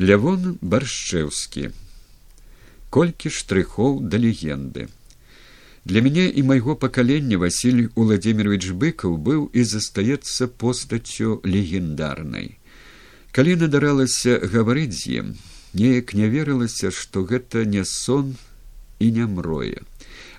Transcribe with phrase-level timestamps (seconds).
[0.00, 1.68] Лявон баршчэўскі.
[2.88, 4.86] Колькі штрыхоў да легенды.
[5.84, 12.56] Для мяне і майго пакалення Васіль Уладзімирович быкаў быў і застаецца постаццю легендарнай.
[13.36, 15.28] Калі надаралася гаварыць з ім,
[15.76, 18.32] неяк не верылася, што гэта не сон
[19.04, 19.84] і не мроя.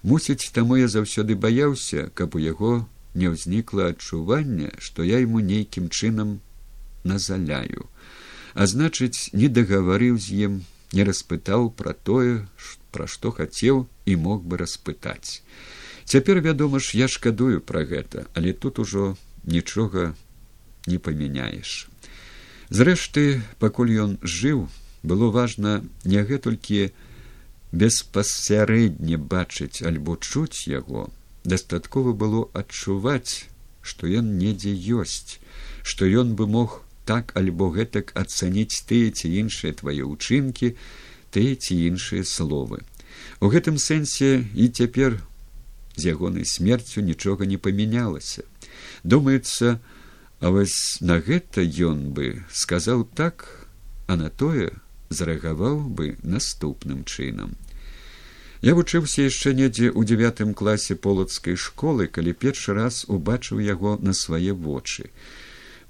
[0.02, 2.74] Мусіць, таму я заўсёды баяўся, каб у яго
[3.14, 6.40] не ўзнікла адчуванне, што я ему нейкім чынам
[7.06, 7.86] назаляю
[8.54, 10.54] а значыць не дагаварыў з ім
[10.94, 12.48] не распытаў пра тое
[12.92, 15.42] пра што хацеў і мог бы распытаць.
[16.06, 20.14] Цяпер вядома ж я шкадую пра гэта але тут ужо нічога
[20.88, 21.88] не памяняеш.
[22.70, 24.68] Зрэшты пакуль ён жыў
[25.04, 26.92] было важна не гэтулькі
[27.72, 31.08] беспасярэдне бачыць альбо чуць яго
[31.44, 33.48] дастаткова было адчуваць
[33.82, 35.40] што ён недзе ёсць
[35.84, 40.76] што ён бы мог так альбо гэтак ацаніць тыя ці іншыя твае ўчынкі
[41.32, 42.84] тыя ці іншыя словы.
[43.40, 45.18] У гэтым сэнсе і цяпер
[45.96, 48.44] з ягонай смерцю нічога не памянялася.
[49.04, 49.80] Думаецца
[50.42, 53.68] а вось на гэта ён бы сказаў так
[54.08, 54.72] а на тое
[55.10, 57.58] зрэагаваў бы наступным чынам.
[58.62, 64.14] Я вучыўся яшчэ недзе ў девятым класе полацкай школы калі першы раз убачыў яго на
[64.14, 65.10] свае вочы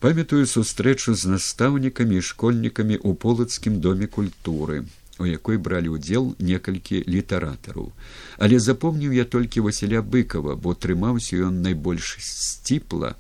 [0.02, 4.82] памятаю сустрэчу з настаўнікамі і школьнікамі ў полацкім доме культуры
[5.22, 7.94] у якой бралі ўдзел некалькі літаратараў.
[8.42, 13.14] Але запомніў я толькі васіля быкова бо трымаўся ён найбольш сціпла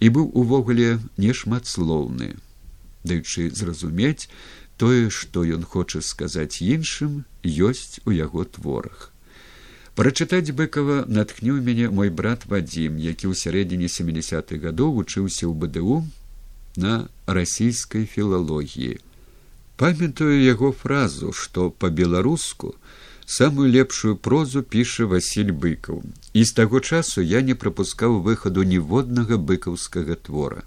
[0.00, 2.40] і быў увогуле нешматслоўны.
[3.04, 4.32] Даючы зразумець
[4.80, 9.13] тое што ён хоча сказаць іншым ёсць у яго творах
[9.98, 16.02] прачытаць быкова натхніў мяне мой брат вадзім які ў сярэдзіне семидесятых гадоў вучыўся ў бДУ
[16.76, 18.98] на расійскай філалогіі.
[19.76, 22.74] Памятаю яго фразу што по-беларуску
[23.26, 26.02] самую лепшую прозу піша василь быкаў.
[26.32, 30.66] І з таго часу я не прапускаў выхаду ніводнага быкаўскага твора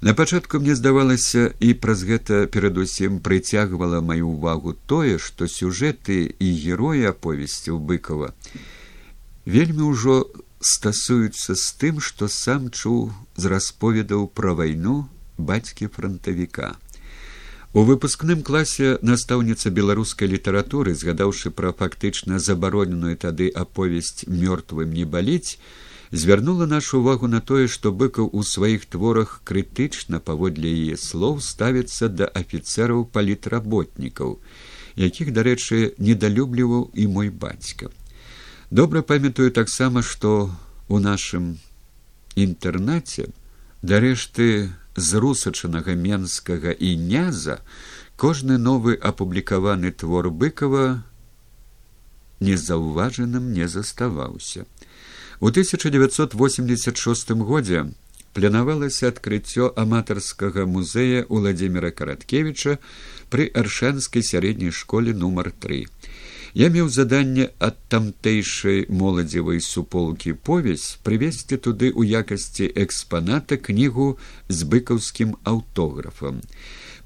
[0.00, 6.48] На пачатку мне здавалася і праз гэта перадусім прыцягвала маю ўвагу тое, што сюжэты і
[6.64, 8.32] героі аповесцяў быкова
[9.44, 10.26] вельмі ўжо
[10.60, 16.76] стасуюцца з тым, што сам чуў з расповедаў пра вайну бацькі франтавіка.
[17.72, 25.56] У выпускным класе настаўніца беларускай літаратуры, згадаўшы пра фактычна забароненую тады аповесць мёртвым не баліць,
[26.12, 32.08] звярнула нашу увагу на тое, што быкаў у сваіх творах крытычна паводле яе слоў ставіцца
[32.08, 34.38] да афіцэраў палітработнікаў,
[34.96, 37.90] якіх, дарэчы, недалюбліваў і мой бацька.
[38.70, 40.50] Добра памятаю таксама, што
[40.88, 41.58] у нашым
[42.34, 43.30] інтэрнаце
[43.82, 47.60] дарэшты з русачанага менскага і няза
[48.16, 51.02] кожны новы апублікаваны твор быкова
[52.40, 54.66] незаўважаным не заставаўся.
[55.40, 57.84] У 1986 годзе
[58.36, 62.76] планавалася адкрыццё аматарскага музея владимира караткевича
[63.32, 65.80] пры аршанскай сярэдняй школе нумар три
[66.60, 74.10] я меў заданне ад тамтэйшай моладзевай суполкі повязь прывесці туды ў якасці экспаната кнігу
[74.48, 76.44] з быкаўскім аўтографам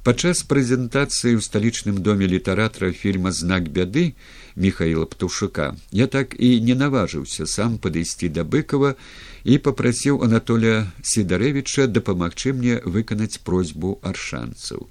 [0.04, 4.12] падчас прэзентацыі ў сталічным доме літаратара фільма знак бяды
[4.54, 8.94] михаила птушука я так і не наважыўся сам падысці да быкова
[9.48, 14.88] і попраціў анатоля сідарэвича дапамагчы мне выканаць просьбу аршанцаў.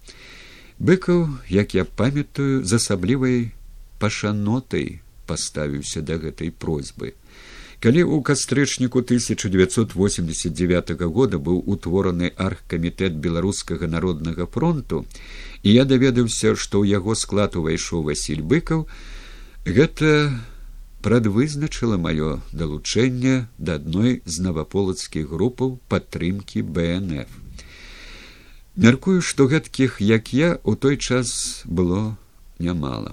[0.82, 3.54] Быкаў як я памятаю з асаблівай
[4.02, 4.98] пашанотай
[5.30, 7.14] паставіўся да гэтай просьбы
[7.84, 15.04] калі ў кастрычніку 1989 года быў утвораны архкамітэт беларускага народнага фронту
[15.68, 18.86] і я даведаўся што ў яго склад увайшоў василь быкаў
[19.68, 20.32] гэта
[21.04, 27.36] прадвызначыла маё далучэнне да адной з наваполацкіх групаў падтрымкі бнф
[28.88, 31.36] мяркую што гэткіх як я у той час
[31.68, 32.16] было
[32.64, 33.12] нямала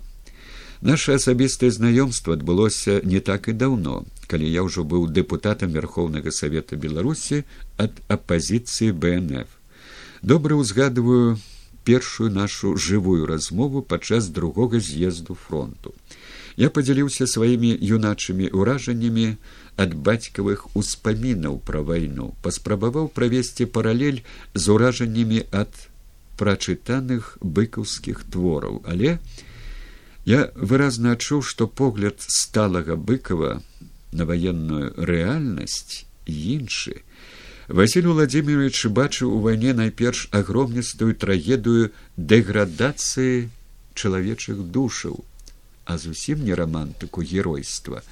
[0.81, 6.79] наше асабістае знаёмство адбылося не так і даўно калі я ўжо быў дэпутатам верхоўнага савета
[6.79, 7.43] беларусі
[7.85, 9.51] ад апазіцыі бнф.
[10.23, 11.41] Добра ўзгадываю
[11.83, 15.95] першую нашу жывую размову падчас другога з'езду фронту.
[16.61, 19.27] Я падзяліўся сваімі юначымі ўражаннямі
[19.81, 24.23] ад бацькавых успамінаў пра вайну паспрабаваў правесці паралель
[24.55, 25.73] з уражаннямі ад
[26.39, 29.19] прачытаных быкаўскіх твораў але
[30.25, 33.63] я выразна адчуў што погляд сталага быкова
[34.13, 37.03] на ваенную рэальнасць іншы
[37.71, 43.47] Василь Владимирович бачыў у вайне найперш агромністую трагедыю дэградацыі
[43.95, 45.23] чалавечых душаў,
[45.85, 48.03] а зусім не рамантыку геройства.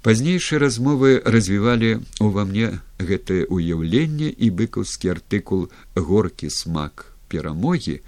[0.00, 8.00] Пазнейшыя размовы развівалі ува мне гэтае ўяўленне і быкаўскі артыкул горкі смак перамогі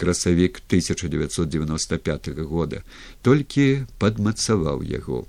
[0.00, 2.80] красавік 1995 года
[3.22, 5.26] толькі падмацаваў яго.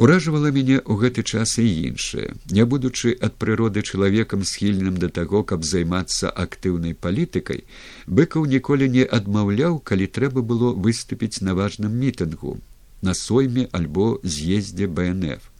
[0.00, 5.42] Уражвала мяне ў гэты час і іншае, не будучы ад прыроды чалавекам схільным да таго,
[5.44, 7.66] каб займацца актыўнай палітыкай,
[8.06, 12.56] быкаў ніколі не адмаўляў, калі трэба было выступіць на важным мітынгу,
[13.02, 15.52] на сойме альбо з'ездзе бнф.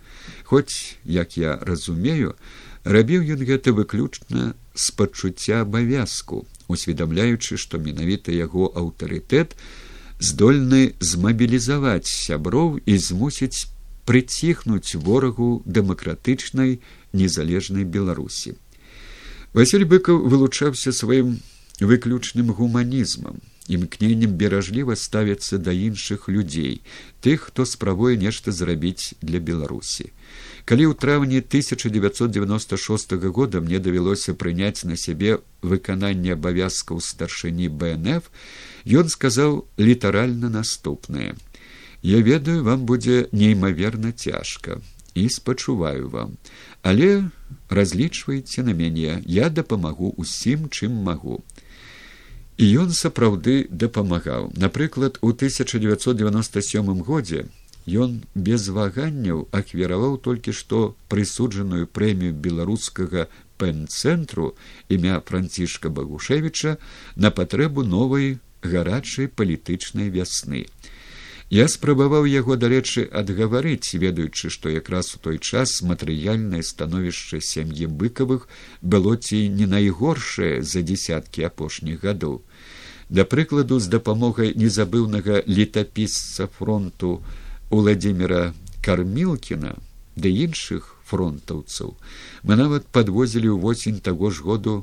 [0.48, 2.32] Хоць, як я разумею,
[2.84, 9.56] рабіў ён гэта выключна з пачуцця абавязку, усведамляючы, што менавіта яго аўтарытэт
[10.20, 13.68] здольны змабілізаваць сяброў і змусіць
[14.08, 16.80] прыціхнуць ворагу дэмакратычнай
[17.12, 18.56] незалежнай беларусі.
[19.52, 21.38] Василь быкаў вылучаўся сваім
[21.80, 23.40] выключным гуманізмам
[23.76, 26.80] імкненнем беражліва ставіцца да іншых людзей
[27.26, 30.10] тых хто спрабуе нешта зрабіць для беларусі
[30.64, 38.32] калі ў траўні 1996 года мне давялося прыняць на сябе выкананне абавязкаў старшыні бнф
[39.02, 41.36] ён сказаў літаральна наступнае
[42.02, 44.80] Я ведаю, вам будзе неймаверна цяжка
[45.14, 46.36] і спачуваю вам,
[46.82, 47.28] але
[47.68, 51.44] разлічвайце на мяне, я дапамагу усім, чым магу.
[52.60, 54.50] І ён сапраўды дапамагаў.
[54.52, 57.46] Напрыклад, у 1997 годзе
[57.88, 63.24] ён без ваганняў ахвяраваў толькі што прысуджаную прэмію беларускага
[63.56, 64.52] пэн-цэнтру
[64.92, 66.76] імя францішка Багушевіча
[67.16, 70.66] на патрэбу новай гарачай палітычнай вясны.
[71.50, 78.46] Я спрабаваў яго дарэчы адгаварыць, ведаючы, што якраз у той час матэрыяльнае становішча сям'і быкавых
[78.82, 82.38] было ці не найгоршае за дзясяткі апошніх гадоў.
[83.10, 87.18] Да прыкладу, з дапамогай незабыўнага летапісца фронту
[87.70, 88.54] Уладзіміра
[88.86, 89.74] кармілкіна
[90.14, 91.94] ды іншых фронтаўцаў
[92.46, 94.74] мы нават падвозілі ўвосень таго ж году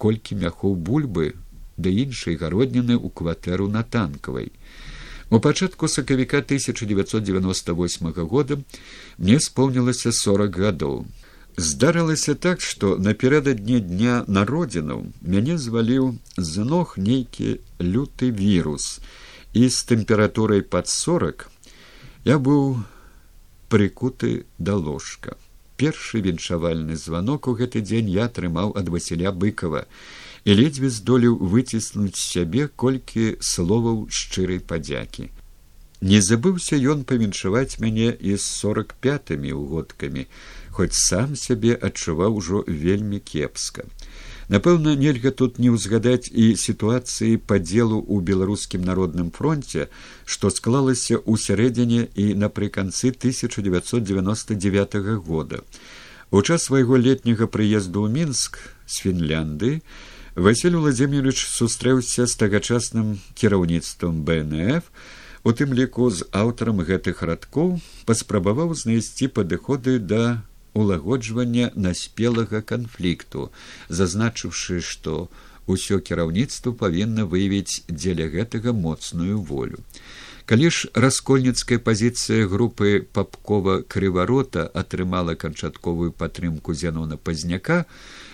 [0.00, 1.32] колькі мяхоў бульбы
[1.76, 4.52] да іншай гародніны ў кватэру на танкавай.
[5.30, 8.58] У пачатку сакавіка 1998 года
[9.18, 11.04] мне сполнілася 40 гадоў.
[11.56, 19.00] Здарылася так, што напярэдадні дня народзінаў мяне зваліў з ног нейкі люты вірус
[19.52, 21.48] і з тэмпературай пад 40
[22.28, 22.84] я быў
[23.72, 25.34] прыкуты да ложка.
[25.76, 29.86] Першы віншавальны званок у гэты дзень я атрымаў ад Васіля быкова
[30.46, 35.26] і ледзьве здолеў выціснуць сябе колькі словаў шчырай падзякі.
[36.00, 40.26] Не забыўся ён павіншаваць мяне і з сорок пятымі ўгодкамі,
[40.70, 43.90] хоць сам сябе адчуваў ужо вельмі кепска.
[44.48, 49.90] Напэўна, нельга тут не ўзгадаць і сітуацыі падзелу ў беларускім народным фронте,
[50.24, 54.94] што склалася ў сярэдзіне і напрыканцы 1999
[55.26, 55.66] года.
[56.30, 59.82] У час свайго летняга прыезду ў мінск з фінлянды,
[60.36, 64.90] Василь Владимирович сустрэўся з тагачасным кіраўніцтвам бнф
[65.48, 67.70] у тым ліку з аўтарам гэтых радкоў
[68.04, 70.44] паспрабаваў знайсці падыходы да
[70.76, 73.48] улагоджвання наспелага канфлікту
[73.88, 75.32] зазначыўшы што
[75.64, 79.80] ўсё кіраўніцтва павінна выявіць дзеля гэтага моцную волю.
[80.44, 87.86] Калі ж раскольніцкая пазіцыя групы папкова крыварота атрымала канчатковую падтрымку зянона пазняка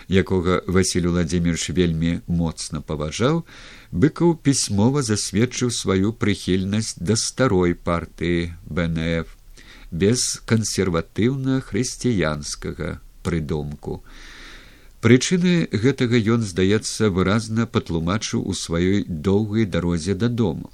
[0.09, 3.45] якога Васіль Владзімирович вельмі моцна паважаў,
[3.91, 9.27] быкаў пісьмова засведчыў сваю прыхільнасць да старой партыі БНФ
[9.91, 14.03] без кансерватыўна-хрысціянскага прыдумку.
[15.03, 20.71] Прычыны гэтага ён, здаецца, выразна патлумачыў у сваёй доўгай дарозе дадому.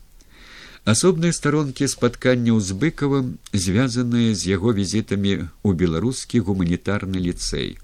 [0.86, 5.34] Асобныя старонкі спатканняў з быкавым звязаныя з яго візітамі
[5.66, 7.78] ў беларускі гуманітарны ліцэй.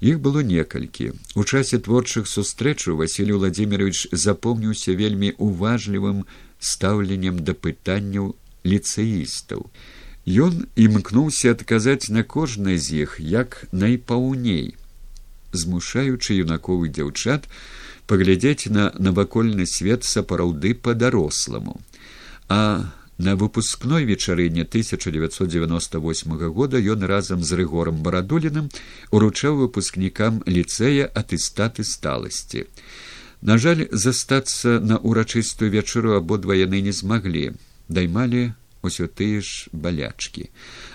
[0.00, 1.12] Іх было некалькі.
[1.34, 6.22] У часе творчых сустрэчаў Васіль Владимирович запомніўся вельмі уважлівым
[6.58, 9.66] стаўленнем да пытанняў ліцэістаў.
[10.28, 14.76] Ён імкнуўся адказаць на кожнай з іх як найпаўней,
[15.52, 17.48] змушаючы юнаковы дзяўчат
[18.06, 21.80] паглядзець на навакольны свет сапраўды па-даросламу.
[22.48, 28.70] А На выпускной вечарыне 1998 года ён разам з рэгорам барадуліным
[29.10, 32.70] уручаў выпускнікам ліцэя атэстаты сталасці.
[33.42, 37.58] На жаль, застацца на ўрачыстую вечару абодва яны не змаглі,
[37.88, 38.54] даймалі
[38.86, 40.46] усё тыя ж балячкі.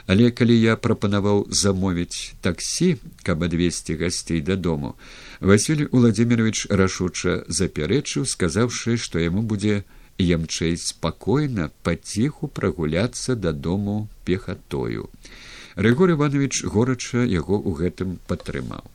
[0.07, 4.95] Але калі я прапанаваў замовіць таксі, каб адвесці гасцей дадому,
[5.43, 9.83] Васіль Владимирович рашуча запярэчыў, сказаўшы, што яму будзе
[10.19, 15.09] ямчэй спакойна паціху прагуляцца дадому пехатою.
[15.75, 18.85] Рыгор Иванович горача яго ў гэтым падтрымаў.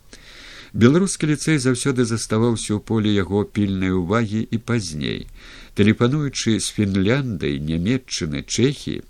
[0.73, 5.27] Беларускі ліцэй заўсёды заставаўся ў поле яго пільнай увагі і пазней.
[5.73, 9.01] Тэлефануючы з Фінляндай, нямметчыны Чэхі,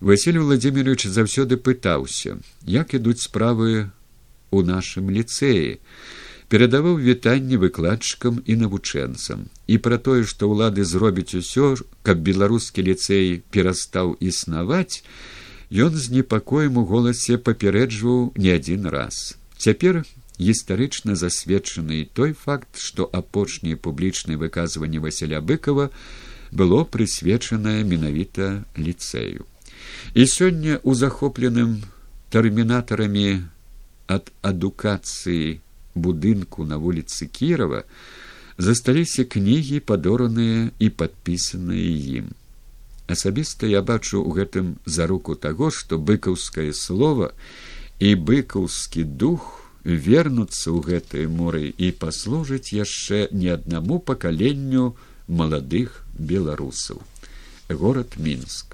[0.00, 3.90] Васіль Владимирович заўсёды пытаўся, як ідуць справы
[4.52, 5.80] ў нашым ліцэі,
[6.48, 9.48] перадаваў вітанні выкладчыкам і навучэнцам.
[9.66, 11.74] І пра тое, што ўлады зробяць усё,
[12.06, 15.02] каб беларускі ліцэй перастаў існаваць,
[15.70, 19.34] ён з непакоем у голасе папярэджваў не адзін раз.
[19.58, 20.06] Цяпер
[20.38, 25.90] гістарычна засведчаны той факт, што апошняе публічнае выказванне Васіля быкова
[26.52, 29.50] было прысвечанае менавіта ліцэю.
[30.14, 31.82] І сёння ў захопленым
[32.30, 33.42] тэрмінатарамі
[34.06, 35.58] ад адукацыі
[35.96, 37.82] будынку на вуліцы Кірова
[38.58, 42.30] засталіся кнігі, падораныя і падпісаныя ім.
[43.08, 47.32] Асабіста я бачу ў гэтым заруку таго, што быкаўскае слово
[47.98, 54.96] і быкаўскі дух, вернуцца ў гэтыя моры і паслужыць яшчэ не аднаму пакаленню
[55.28, 57.02] маладых беларусаў
[57.68, 58.64] город мінск